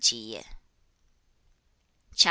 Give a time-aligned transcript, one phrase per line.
[0.03, 0.45] CHAP.